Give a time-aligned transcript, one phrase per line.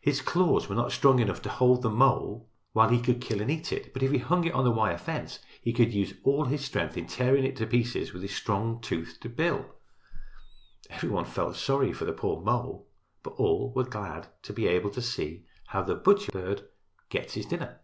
[0.00, 3.50] His claws were not strong enough to hold the mole while he could kill and
[3.50, 6.44] eat it, but if he hung it on the wire fence he could use all
[6.44, 9.66] his strength in tearing it to pieces with his strong toothed bill.
[10.88, 12.86] Every one felt sorry for the poor mole,
[13.24, 16.68] but all were glad to be able to see how the butcher bird
[17.08, 17.80] gets his dinner.